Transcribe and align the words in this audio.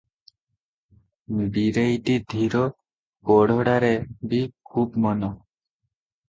ବୀରେଇଟି 1.57 2.15
ଧୀର, 2.35 2.63
ପଡ଼ଢ଼ାରେ 3.33 3.93
ବି 4.33 4.41
ଖୁବ 4.73 5.05
ମନ। 5.07 5.33